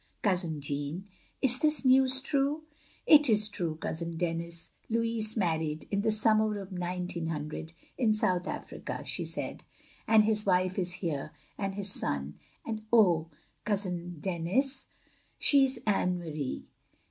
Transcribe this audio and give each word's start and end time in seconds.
"Cousin 0.23 0.61
Jeaime, 0.61 1.03
is 1.43 1.59
this 1.59 1.85
news 1.85 2.19
true?" 2.21 2.63
"It 3.05 3.29
is 3.29 3.47
true. 3.47 3.75
Cousin 3.75 4.17
Denis. 4.17 4.71
Louis 4.89 5.37
married, 5.37 5.87
in 5.91 6.01
the 6.01 6.09
summer 6.09 6.57
of 6.57 6.71
1900, 6.71 7.73
in 7.99 8.11
South 8.11 8.47
Africa," 8.47 9.03
she 9.05 9.23
said, 9.25 9.63
"and 10.07 10.23
his 10.23 10.43
wife 10.43 10.79
is 10.79 10.93
here, 10.93 11.31
and 11.55 11.75
his 11.75 11.91
son. 11.91 12.39
And 12.65 12.81
oh. 12.91 13.29
Cousin 13.63 14.19
Denis, 14.19 14.87
she 15.37 15.65
is 15.65 15.79
Anne 15.85 16.17
Marie. 16.17 16.65